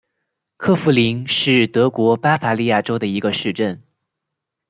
[0.57, 3.83] 克弗灵是德国巴伐利亚州的一个市镇。